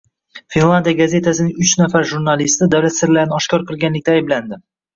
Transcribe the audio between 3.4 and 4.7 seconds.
oshkor qilganlikda ayblandi